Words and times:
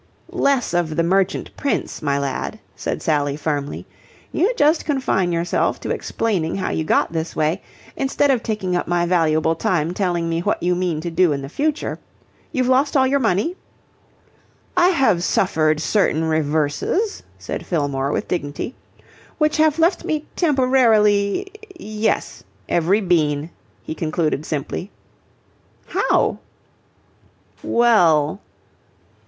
"Less 0.33 0.73
of 0.73 0.95
the 0.95 1.03
Merchant 1.03 1.55
Prince, 1.55 2.01
my 2.01 2.17
lad," 2.17 2.57
said 2.75 3.03
Sally, 3.03 3.37
firmly. 3.37 3.85
"You 4.31 4.51
just 4.57 4.83
confine 4.83 5.31
yourself 5.31 5.79
to 5.81 5.91
explaining 5.91 6.55
how 6.55 6.71
you 6.71 6.83
got 6.83 7.13
this 7.13 7.35
way, 7.35 7.61
instead 7.95 8.31
of 8.31 8.41
taking 8.41 8.75
up 8.75 8.87
my 8.87 9.05
valuable 9.05 9.53
time 9.53 9.93
telling 9.93 10.27
me 10.27 10.39
what 10.39 10.63
you 10.63 10.73
mean 10.73 11.01
to 11.01 11.11
do 11.11 11.33
in 11.33 11.43
the 11.43 11.49
future. 11.49 11.99
You've 12.51 12.67
lost 12.67 12.97
all 12.97 13.05
your 13.05 13.19
money?" 13.19 13.55
"I 14.75 14.87
have 14.87 15.23
suffered 15.23 15.79
certain 15.79 16.23
reverses," 16.25 17.21
said 17.37 17.63
Fillmore, 17.63 18.11
with 18.11 18.27
dignity, 18.27 18.73
"which 19.37 19.57
have 19.57 19.77
left 19.77 20.03
me 20.03 20.25
temporarily... 20.35 21.45
Yes, 21.77 22.43
every 22.67 23.01
bean," 23.01 23.51
he 23.83 23.93
concluded 23.93 24.47
simply. 24.47 24.89
"How?" 25.89 26.39
"Well..." 27.61 28.41